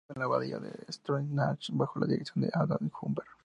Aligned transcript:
Fue 0.07 0.15
elaborado 0.15 0.43
en 0.45 0.51
la 0.51 0.55
abadía 0.57 0.77
de 0.79 0.83
Echternach, 0.89 1.69
bajo 1.73 1.99
la 1.99 2.07
dirección 2.07 2.41
del 2.43 2.51
abad 2.55 2.79
Humbert. 3.01 3.27